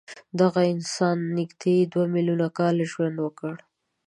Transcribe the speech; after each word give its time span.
دغه 0.39 0.61
انسان 0.73 1.17
نږدې 1.37 1.75
دوه 1.91 2.05
میلیونه 2.13 2.47
کاله 2.57 2.83
ژوند 2.91 3.15
وکړ. 3.21 3.53